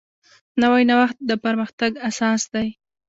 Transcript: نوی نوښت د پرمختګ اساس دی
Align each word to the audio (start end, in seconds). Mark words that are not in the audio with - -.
نوی 0.61 0.83
نوښت 0.89 1.17
د 1.29 1.31
پرمختګ 1.43 1.91
اساس 2.09 2.41
دی 2.53 2.67